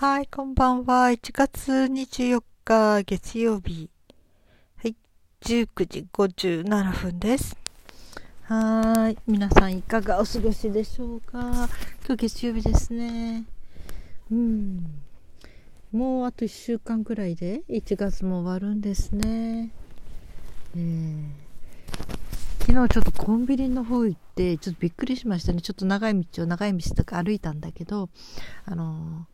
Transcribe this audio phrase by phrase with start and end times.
[0.00, 1.08] はい、こんばんは。
[1.08, 3.90] 1月24日月曜日。
[4.76, 4.94] はい、
[5.40, 7.56] 19時57分です。
[8.44, 11.68] はーい、皆さんいかがお過ごしでしょうか？
[12.06, 13.44] 今日月曜日ですね。
[14.30, 14.84] うん。
[15.90, 19.72] もうあと1週間くらいで1月も終わるんですね。
[20.76, 21.24] えー
[22.60, 28.10] 昨日ちょっとコンビニの方行ってちょっとびっくりしましたねちょっと長い道を長い道とか歩いたんだけど
[28.66, 29.26] あの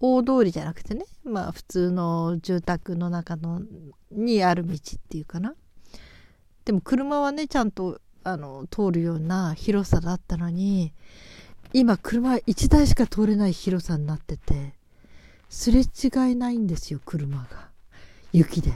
[0.00, 3.60] 大通りじゃなくてねまあ普通の住宅の中の
[4.10, 4.78] にある道っ
[5.08, 5.54] ていうかな。
[6.64, 10.92] でも車はねちゃんとあの通るような広さだったのに
[11.72, 14.74] 今車1台しか通れない広さになってて
[15.48, 17.70] すれ違いないんですよ車が。
[18.32, 18.72] 雪で。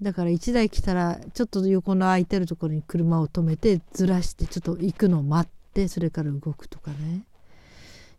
[0.00, 7.24] だから1台来たらちょっと横の空いてるところに車を止めてずらしてちょっと行くのを待ってそれから動くとかね。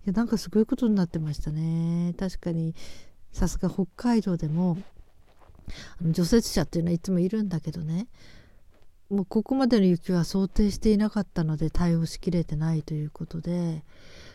[0.05, 2.13] やなんかすごいことになってましたね。
[2.17, 2.75] 確かに。
[3.31, 4.77] さすが北海道でも
[6.01, 8.07] 除雪車っていうのはいつもいるんだけどね。
[9.09, 13.83] もうここまでの雪は想定していなかったので対応しきれてないということで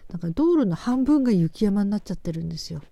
[0.09, 2.83] なんか道路の半分が雪山になっちゃってるんですよ。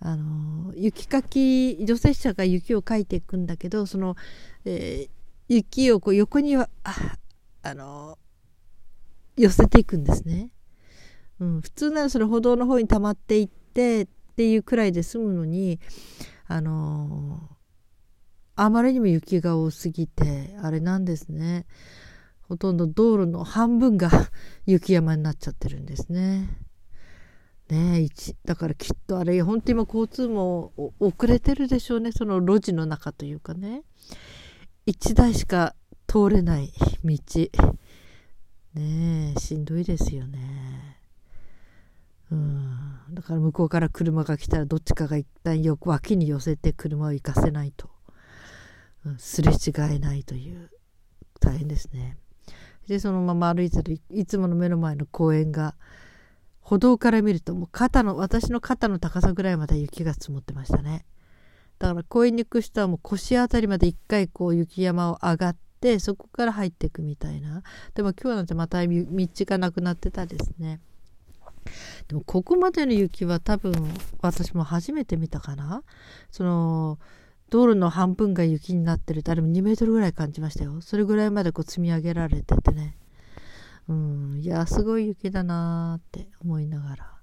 [0.00, 4.16] あの雪かき除雪車が雪をかいていくんだけどその、
[4.64, 5.10] えー、
[5.48, 6.94] 雪をこう横にはあ
[7.62, 8.18] あの
[9.36, 10.50] 寄せていくんですね、
[11.42, 15.80] うん、普通ならそれ歩道の方に溜まっていってっていうくらいで済むのに
[16.46, 17.40] あの
[18.54, 21.66] あまりにも雪が多すぎてあれなんですね。
[22.42, 24.10] ほとんど道路の半分が
[24.66, 26.48] 雪山になっちゃってるんですね。
[27.68, 28.06] ね
[28.44, 32.12] だからきっとあれ本当今交通も遅れてるでしょうね。
[32.12, 33.82] その路地の中というかね。
[34.86, 35.74] 1台しか
[36.06, 36.72] 通れない
[37.04, 37.16] 道。
[38.74, 40.91] ねえしんどいですよね。
[43.22, 47.88] だから向こうから車が来たらどっちかが一旦よく脇に寄せて車を行かせないと、
[49.06, 50.70] うん、すれ違えないという。
[51.38, 52.16] 大変ですね。
[52.88, 55.76] でそのまま歩いてるいつもの目の前の公園が
[56.60, 61.04] 歩道から見るともう肩の私の肩の高さぐらいまで雪が積もってましたね。
[61.78, 67.62] だから公園に行く人はもう腰あたりまで一回こう雪山を上がってそこから入っていくみたいな。
[67.94, 70.80] でも今日なんてまた道がなくなってたですね。
[72.12, 73.72] でもここまでの雪は多分
[74.20, 75.82] 私も初めて見たかな。
[76.30, 76.98] その
[77.48, 80.82] 道路の半分が雪になってるってあれも2メートルぐらい感じましたよ。
[80.82, 82.98] それぐらいまでこう積み上げられててね。
[83.88, 87.14] うん、いやすごい雪だなって思いながら、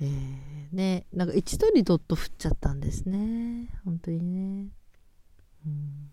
[0.00, 3.68] えー、ねなんか一度にどっと降っちゃったんですね。
[3.84, 4.68] 本当にね、
[5.66, 6.10] うん、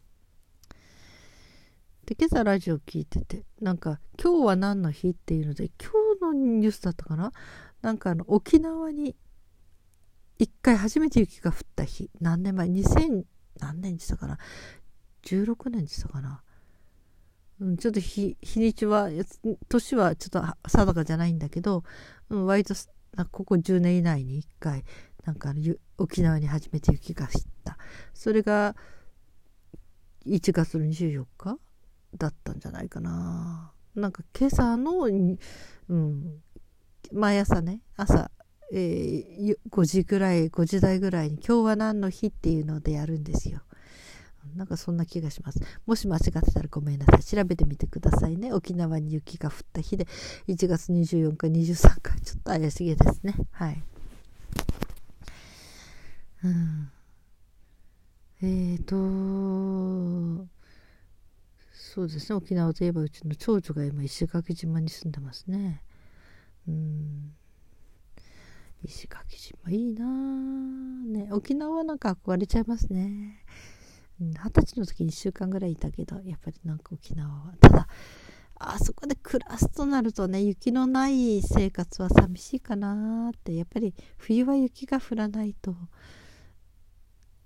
[2.06, 7.32] で今朝ラジオ聞いててなんか「今日は何の日?」っていうので今日のニュースだったかな？
[7.82, 9.16] なんかあの沖縄に
[10.38, 12.10] 一回初めて雪が降った日。
[12.20, 13.24] 何年前？2000
[13.60, 14.38] 何年でしたかな
[15.24, 16.42] ？16年でしたかな？
[17.60, 19.10] うん、ちょっと日日にちは
[19.70, 21.84] 年はちょっと定かじゃないんだけど、
[22.30, 22.74] うん、割と
[23.32, 24.84] ここ10年以内に1回
[25.26, 25.54] なんか
[25.98, 27.32] 沖縄に初めて雪が降っ
[27.64, 27.78] た。
[28.14, 28.76] それが
[30.26, 31.58] 1月の24日
[32.16, 33.72] だったんじゃないかな。
[33.96, 35.08] なんか今朝の、
[35.92, 36.42] うん、
[37.12, 38.32] 毎朝ね朝、
[38.72, 43.62] えー、5時ぐらい5時台ぐらいに今日は何の日っていうのでやるんですよ。
[44.56, 45.60] なんかそんな気がします。
[45.86, 47.24] もし間違ってたらごめんなさい。
[47.24, 48.54] 調べてみてくださいね。
[48.54, 50.08] 沖縄に雪が降った日で、
[50.48, 53.36] 1月24日、23日、ちょっと怪しげですね。
[53.52, 53.84] はい。
[56.44, 56.92] うん。
[58.42, 58.96] えーと、
[61.94, 62.36] そうですね。
[62.38, 65.84] 沖縄といえばうちの長女が今石垣島に住んでますね。
[66.66, 67.34] うん。
[68.82, 71.28] 石垣島いいなね。
[71.34, 73.44] 沖縄なんか憧れちゃいますね。
[74.22, 77.88] 二十歳の時に1週間ぐらいいたけどやっぱりなんか沖縄はただ
[78.56, 85.76] あそこで暮らすとなるとね雪のない生活は寂しいかなってやっぱり冬は雪が降らないと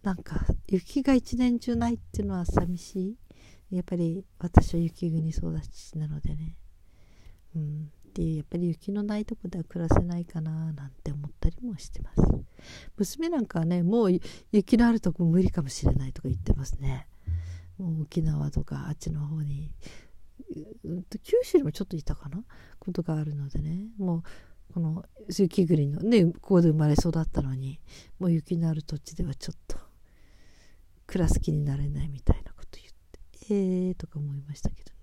[0.03, 3.15] なんか雪が一年中ないっていうのは寂しい
[3.75, 6.55] やっぱり私は雪国育ちなのでね。
[7.55, 7.91] うん。
[8.09, 12.21] ってやっぱり雪のないとこでは暮らせないかななんて思ったりもしてます。
[12.97, 14.19] 娘なんかはねもう
[14.53, 17.07] 雪のあるとこ無理かもしれないとか言ってますね。
[17.77, 19.71] もう沖縄とかあっちの方に。
[21.23, 22.41] 九州にもちょっといたかな？
[22.79, 23.89] ことがあるのでね。
[23.97, 24.23] もう
[24.73, 27.81] この雪国のねここで生まれ育ったのに
[28.19, 29.77] もう雪のある土地ではちょっと
[31.05, 32.53] 暮らす気になれないみたいな
[33.49, 34.95] ええー、とか思いましたけどね。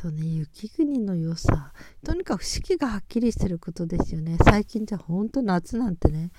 [0.00, 1.74] そうね雪国の良さ。
[2.02, 4.38] とにかく四季がはっきりしてることですよね。
[4.42, 6.30] 最近じゃほんと夏なんてね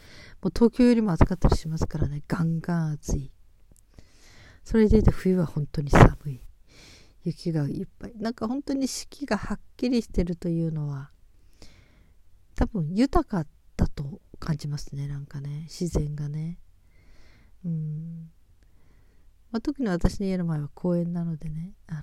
[0.41, 2.23] もう東京よりも暑かったりしますからね。
[2.27, 3.31] ガンガン暑い。
[4.63, 6.41] それでいて冬は本当に寒い。
[7.23, 8.13] 雪がいっぱい。
[8.17, 11.11] なんか本当に四季がはっきりしてるというのは
[12.61, 15.65] 多分豊かだと感じますねなんかね。
[15.67, 16.59] 自然がね。
[17.65, 18.29] うん。
[19.49, 21.73] まあ、特に私の家の前は公園なのでね。
[21.87, 22.01] あの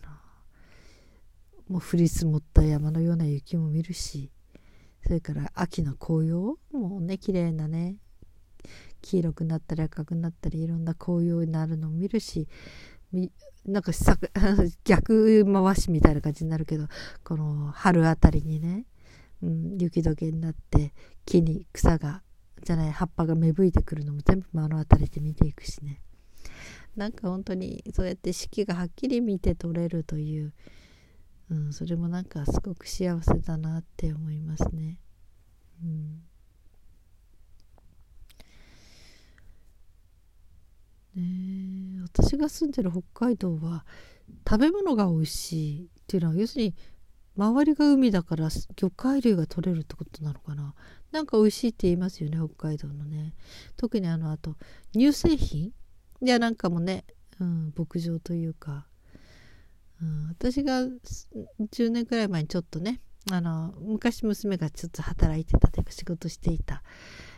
[1.68, 4.32] もう降り積もった山のような雪も見るし
[5.04, 7.96] それから秋の紅葉もね綺麗なね
[9.02, 12.48] 黄色くなったり赤くなったりいろんな紅葉になるのを見るし
[13.66, 13.92] なんか
[14.84, 16.88] 逆回しみたいな感じになるけど
[17.22, 18.86] この春あたりにね、
[19.42, 20.92] うん、雪解けになって
[21.24, 22.22] 木に草が
[22.62, 26.00] じゃない葉っぱが芽吹いてくるのも全部目の当たりで見ていくしね
[26.96, 30.52] なんか本当にそうやって四季がはっきり見て取れるという、
[31.50, 34.98] うん、それもなんかすごく幸せだなって思いますね。
[35.82, 36.22] うん
[41.14, 43.84] ね私が住んでる北海道は
[44.48, 46.74] 食べ物が美味しいっていうのは要するに
[47.38, 50.74] 周りが海だから魚介類が取れるってことなのかな？
[51.12, 53.32] なんか美味しいって言いますよね北海道のね。
[53.76, 54.56] 特にあのあと
[54.92, 55.66] 乳製品？
[55.66, 55.72] い
[56.28, 57.04] やなんかもね、
[57.38, 58.88] うん、牧場というか、
[60.02, 63.00] うん、私が10年くらい前にちょっとね
[63.30, 66.82] あの昔娘がちょっと働いてたというか仕事していた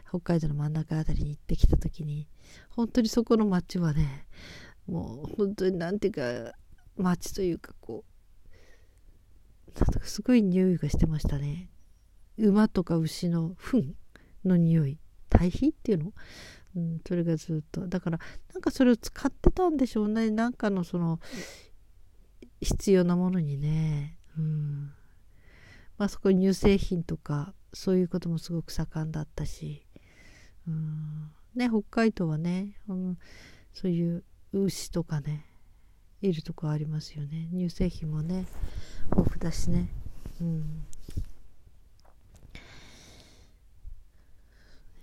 [0.09, 2.27] 北海道の真ん中あたりに行ってきた時に
[2.71, 4.27] 本当にそこの町はね
[4.87, 6.55] もう本当になんていうか
[6.97, 8.10] 町というかこう
[10.03, 11.71] すごい匂いがしてましたね。
[12.39, 13.95] 馬とか牛の糞
[14.45, 14.99] の匂い。
[15.29, 16.13] 堆肥っていうの？
[16.77, 17.87] うん、それがずっと。
[17.87, 18.19] だから
[18.53, 20.31] なんかそれを使ってたんでしょうね。
[20.31, 21.21] なんかのその
[22.61, 24.93] 必要なものにね、うん。
[25.99, 29.87] まあ、そこ乳製品とかそういうこともすごく盛んだったし、
[30.67, 31.31] うん。
[31.55, 33.19] ね、北海道はね、うん、
[33.73, 35.47] そういう牛とかね
[36.23, 37.49] いるとこありますよね。
[37.53, 38.47] 乳製品もね
[39.11, 39.89] 豊富だしね、
[40.41, 40.87] うん、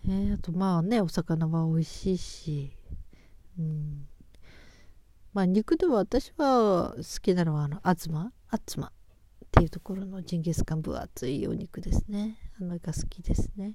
[0.03, 2.71] ね、あとまあねお魚は美味しいし、
[3.57, 4.07] うん、
[5.33, 8.09] まあ肉では私は好きなのはあの東
[8.67, 8.89] 東っ
[9.51, 12.37] ていうところのジンギスカン分厚いお肉ですね。
[12.61, 13.73] あのが好きですね、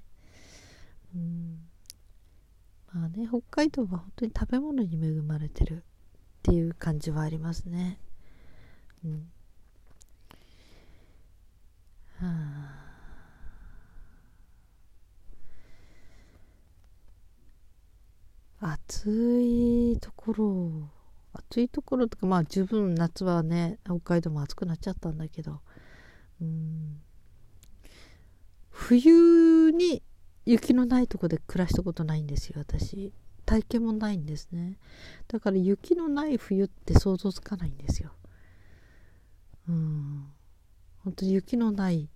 [1.13, 1.59] うん、
[2.93, 5.83] まあね北海道は本当に食べ物に恵まれてる
[6.43, 7.97] っていう感じはありますね。
[9.05, 9.31] うん。
[12.19, 12.27] は
[18.59, 18.73] あ。
[18.73, 20.89] 暑いところ
[21.33, 25.61] 暑いところとかまあ十分夏はね北海道も暑くなっちゃったんだけど。
[26.41, 27.01] うん。
[28.69, 30.03] 冬に
[30.45, 33.13] 雪のないとこで暮らしたことないんですよ私。
[33.45, 34.77] 体験もないんですね。
[35.27, 38.11] だから雪のない冬って想像つかないんですよ。
[39.67, 40.25] うん。
[41.03, 42.09] 本当に雪のない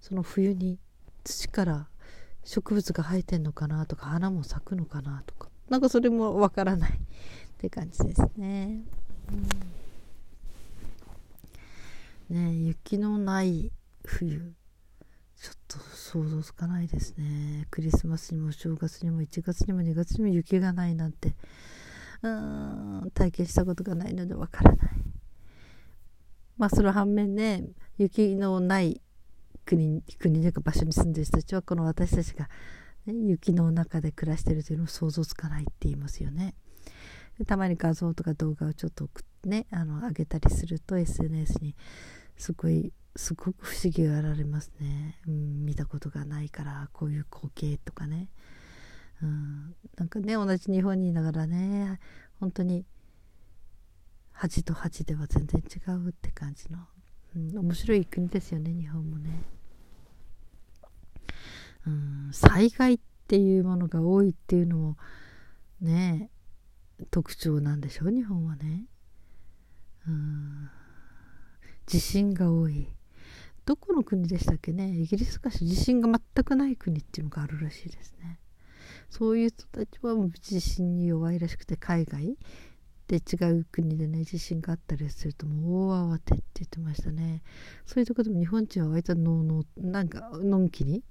[0.00, 0.78] その冬に
[1.24, 1.88] 土から
[2.44, 6.98] 植物が生えてんのかなとか花も咲くのかなとかなんかそれもわからない っ
[7.58, 8.82] て感じですね。
[12.30, 13.72] うん、ね雪のない
[14.04, 14.54] 冬。
[15.40, 17.66] ちょっと想像つかないですね。
[17.70, 21.34] クリスマスにも正月にも1月にも2月にも雪がないなんて。
[22.22, 24.90] うーん体験したことがないのでわからない。
[26.56, 27.64] まあその反面ね
[27.98, 29.00] 雪のない
[29.66, 32.48] 国国というか場所に住んでる人たちはこの私たちが
[33.06, 36.54] ね、雪の中で暮らしてるというのを想像つかないって言いますよね。
[37.46, 39.10] たまに画像とか動画をちょっと
[39.44, 41.74] ねあの上げたりすると SNS に
[42.36, 48.28] すごいすごく不思議がられますね、うん、見たことがないからこういう光景とかね、
[49.22, 52.00] うん、なんかね同じ日本にいながらね
[52.40, 52.84] 本当に
[54.32, 56.78] 恥と恥では全然違うって感じの、
[57.36, 59.42] うん、面白い国ですよね日本もね。
[61.86, 64.96] うん、災害っていうものが多いっていうのも
[65.80, 66.30] ね
[67.10, 68.86] 特徴なんでしょう日本はね。
[70.08, 70.70] うん
[71.86, 72.88] 地震が多い
[73.64, 74.90] どこの国でしたっけね？
[74.90, 78.38] イギリスかし地震が全くない国っていうのがあるらしいですね。
[79.08, 82.36] そういう人たちはもう地震に弱いらしくて海外
[83.06, 87.42] で違う国でね地震があったりするともう大慌てって言ってましたね。
[87.86, 91.02] そういうとこでも日本人は割とののなんかのんきに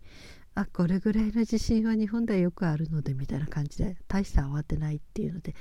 [0.56, 5.56] あこれぐらいの地震は日本ではよくあるのでみたいな感じで大して慌てないっていうので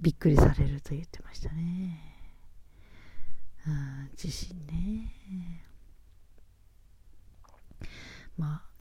[0.00, 2.00] びっくりされると言ってましたね。
[3.66, 5.12] うん、地震ね。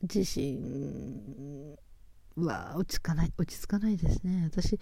[0.03, 1.77] 地震
[2.35, 4.50] は落ち着かない落ち着かないですね。
[4.51, 4.79] 私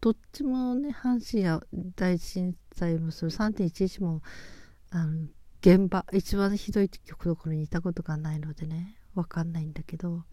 [0.00, 1.60] どっちもね阪神や
[1.96, 4.22] 大震災もそれ3.11も
[4.90, 5.26] あの
[5.60, 10.24] 現場一番ひどい曲どころにいたことがないのでね分かんないんだけど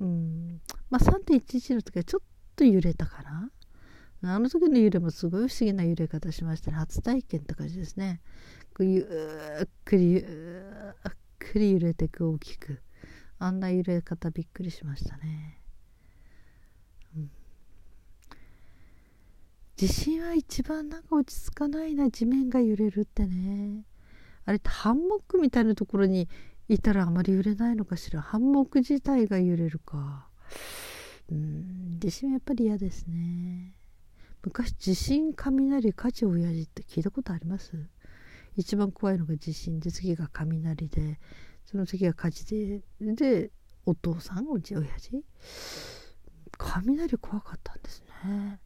[0.00, 0.60] うん。
[0.90, 2.22] まあ3.11の時はちょっ
[2.54, 3.50] と揺れたかな。
[4.22, 6.76] あの時の揺れもすごい不思議な揺れ方しましたね。
[6.78, 8.20] 初体験って感じですね。
[8.80, 9.06] ゆ
[9.62, 11.12] っくりゆっ
[11.50, 12.82] くり揺れてく大きく。
[13.38, 15.60] あんな揺れ方びっくりしましたね、
[17.14, 17.30] うん、
[19.76, 23.84] 地震は一番なんか落ち着かないな地面が揺れるってね。
[24.46, 26.30] あれってハンモックみたいなところに
[26.68, 28.22] いたらあまり揺れないのかしら。
[28.22, 30.28] ハンモック自体が揺れるか。
[31.30, 31.98] うん。
[32.00, 33.74] 地震はやっぱり嫌ですね。
[34.42, 37.72] 昔地震雷火事親父って聞いたことあります？
[38.56, 41.20] 一番怖いのが地震で次が雷で
[41.64, 43.50] その次が火事でで
[43.84, 45.24] お父さんうち親父。
[46.58, 48.60] 雷怖かったんですね。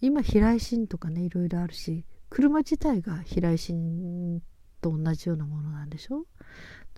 [0.00, 4.42] 今避雷針とかねいろいろあるし車自体が避雷針
[4.80, 6.26] と同じようなものなんでしょ？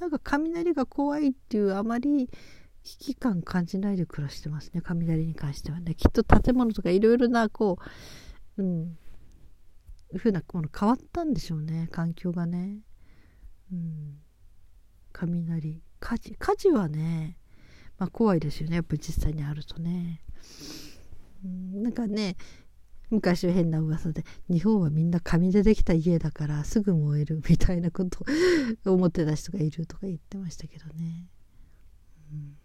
[0.00, 2.30] なんか雷が怖いっていうあまり
[2.82, 5.94] 危機感感じないで暮らしてますね雷に関してはね。
[5.94, 7.78] きっと建物とかいろいろなこ
[8.56, 8.98] ううん。
[10.16, 11.88] ふうなもの変わったんでしょうね。
[11.90, 12.78] 環境がね。
[13.72, 14.18] うん。
[15.12, 15.82] 雷。
[16.00, 16.34] 火事。
[16.38, 17.36] 火事はね
[17.98, 18.76] まあ怖いですよね。
[18.76, 20.22] やっぱり実際にあるとね。
[21.44, 21.82] うん。
[21.82, 22.36] なんかね
[23.10, 28.24] 昔は変な噂で日本はみんな紙でできた家だからすぐ燃えるみたいなこと
[28.90, 31.26] を思ってた人がいるとか言ってましたけどね。
[32.32, 32.56] うん。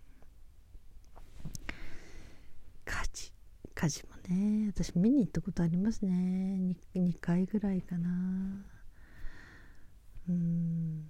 [2.85, 3.33] 火事。
[3.73, 4.71] 火事もね。
[4.73, 6.75] 私見に行ったことありますね。
[6.95, 8.65] 2, 2回ぐらいかな。
[10.29, 11.09] うん。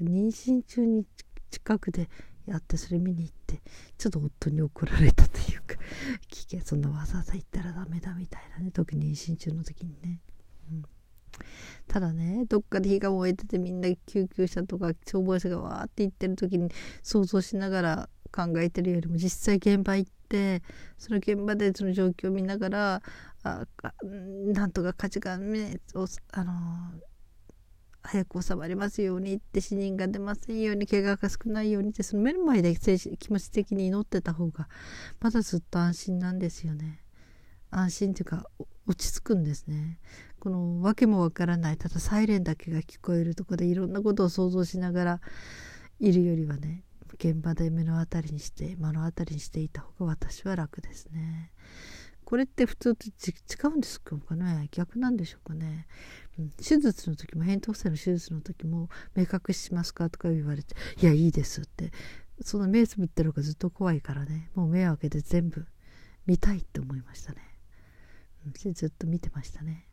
[0.00, 1.04] 妊娠中に
[1.50, 2.08] 近くで
[2.46, 3.60] やってそれ見に行って
[3.98, 5.76] ちょっと夫に怒られたというか
[6.28, 8.70] 危険そんなわざわざ行ったらダメだみたいなね。
[8.70, 10.20] 特に妊娠中の時にね、
[10.70, 10.82] うん、
[11.86, 16.70] ただねどっかで火が燃えててみんな救急車とか消防車がわーって行ってる時に
[17.02, 20.62] 想像しながら考えてるよりも実際現場行って
[20.96, 23.02] その現場でその状況を見ながら
[23.42, 23.66] あ
[24.46, 25.80] なんとか火事がね
[26.32, 26.52] あの
[28.02, 34.68] 早く収まりますようにって死人が出ませんように怪我が少ないようにってその目の前で気持ち的に祈ってた方が
[35.20, 37.02] まだずっと安心なんですよね。
[37.70, 38.46] 安心というか
[38.86, 39.98] 落ち着くんですね。
[40.40, 45.20] この訳もわからないただサイレンだけが聞こえるとこでいろんなことを想像しながら
[46.00, 46.84] いるよりはね
[47.18, 51.52] 現場で目の当たりにして目の当たりにしていた方が私は楽ですね。
[52.24, 53.32] これって普通と違
[53.64, 54.68] うんですかね？
[54.70, 55.86] 逆なんでしょうかね、
[56.38, 61.90] うん、手術の時も扁桃腺の手術の時も目隠ししますかとか言われていやいいですって。
[62.40, 64.50] その目つぶってるのがずっと怖いからね。
[64.54, 65.66] もう目を開けて全部
[66.24, 67.38] 見たいって思いましたね、
[68.46, 69.87] うん、ずっと見てましたね。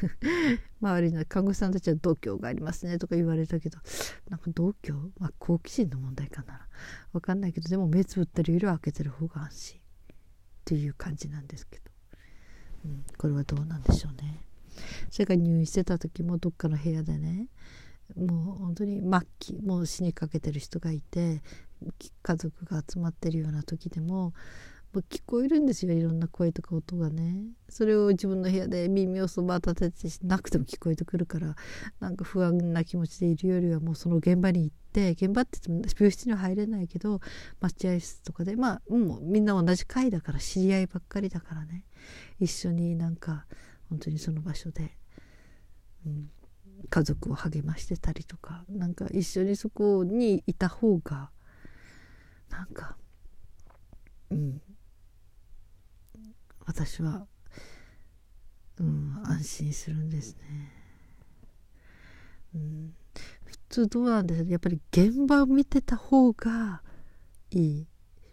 [0.80, 3.78] 周りの看護師さんたちは度胸がありますねとか言われたけど
[4.28, 5.12] なんか度胸？
[5.18, 6.66] まあ好奇心の問題かな。
[7.12, 10.16] わかんないけどでも目つぶってるよりは開けてる方が安心っ
[10.64, 11.84] ていう感じなんですけど、
[12.86, 14.44] うん、これはどうなんでしょうね。
[15.10, 17.48] それから入院してた時もどっかの部屋でね
[18.16, 21.42] もう本当に末期もう死にかけてる人がいて
[22.22, 24.32] 家族が集まってるような時でも
[25.00, 27.46] 聞こえるんですよいろんな声とか音がね。
[27.68, 31.56] それを自分の部屋で耳をそば立ててなくても聞こえてくるから
[32.00, 37.20] なんか不安な気持ちでいるよりはもうその現場に行って現場って言っても病室には入れないけど
[37.60, 41.84] 待合室とかでまあもうみんな同じ階だから知り合いばっかりだからね。
[42.38, 43.46] 一緒になんか
[43.88, 44.96] 本当にその場所で、
[46.04, 46.30] うん、
[46.90, 51.30] 家族を励ましてたりとかなんか一緒にそこにいた方が
[52.50, 52.96] なんか
[54.30, 54.60] うん
[56.66, 57.26] 私は、
[58.78, 60.72] うん、安心するんですね。
[62.54, 62.94] うん、
[63.44, 66.82] 普通どうなんですかやっぱり現場を見てた方が
[67.50, 67.86] いい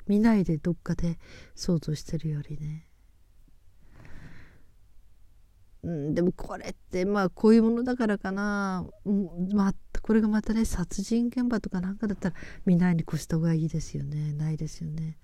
[0.07, 1.19] 見ないでどっかで
[1.55, 2.89] 想像してるよりね。
[5.81, 15.17] うん、でもこれってまあこういうものだからかな、うん、まあ、これがまたね殺人現場とかなんかだったら見ないに越した方がいいですよねないですよね。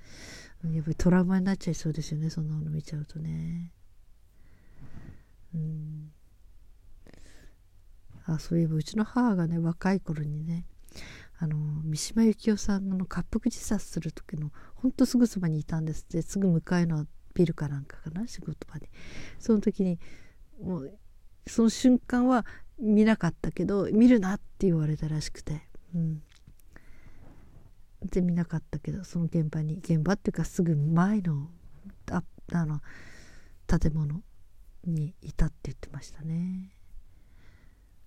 [0.73, 3.71] やっぱりトラウマになっちゃいそうですよねそんなもの見ちゃうとね。
[5.53, 6.11] うん。
[8.25, 10.65] あそういえばうちの母がね若い頃にね
[11.37, 16.21] あの三島由紀夫さんの滑腹自殺する時のほんとすぐそばにいたんですって。
[16.21, 18.89] すぐ向かいのビルかなんかかな仕事場に。
[19.39, 19.99] その時に
[20.61, 20.97] もう
[21.47, 22.45] その瞬間は
[22.79, 25.61] 見なかったけど見るなって言われたらしくて、
[25.93, 26.23] うん、
[28.05, 31.49] 全然見なかったけどその現場に現場っていうかすぐ前の
[32.11, 32.81] ああの
[33.67, 34.21] 建物
[34.85, 36.71] にいたって言ってましたね。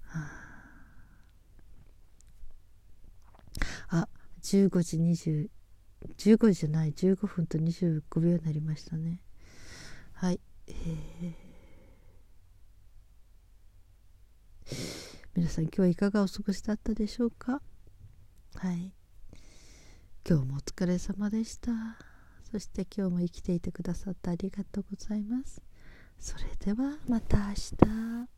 [0.02, 0.30] は
[3.90, 4.08] あ、あ
[4.42, 5.48] 15時20
[6.16, 9.20] 15時じゃない15分と25秒になりましたね。
[10.12, 10.40] はい。
[10.68, 11.32] えー、
[15.34, 17.60] 皆さん今日はいかがお過ごしだったでしょうか？
[18.54, 18.97] はい
[20.30, 21.70] 今日もお疲れ様でした。
[22.52, 25.62] そして今日も生きていてくださってありがとうございます。
[26.18, 28.37] それではまた明日。